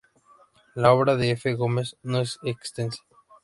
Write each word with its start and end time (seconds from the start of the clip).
La 0.73 0.93
obra 0.93 1.15
de 1.15 1.29
Efe 1.29 1.53
Gómez 1.53 1.95
no 2.01 2.21
es 2.21 2.39
extensa. 2.41 3.03